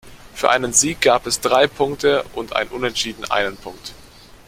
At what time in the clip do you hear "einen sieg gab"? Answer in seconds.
0.49-1.27